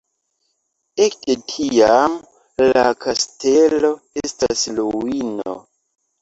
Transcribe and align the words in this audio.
Ekde 1.07 1.35
tiam 1.51 2.15
la 2.69 2.85
kastelo 3.05 3.93
estas 4.23 4.65
ruino. 4.81 5.55